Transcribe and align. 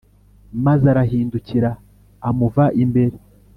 Maze 0.65 0.85
arahindukira 0.93 1.71
amuva 2.29 2.63
imbere 2.83 3.15